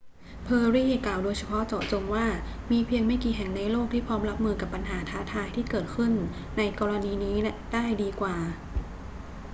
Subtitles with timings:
[0.43, 2.25] เพอร์รี่กล่าวโดยเฉพาะเจาะจงว่า
[2.71, 6.11] มีเพียงไม่กี่แห่งในโลกที่พร้อมรับมือกับปัญหาท้าทายที่เกิดขึ้น
[6.57, 7.35] ในกรณีนี้
[7.73, 8.35] ได้ดีกว่า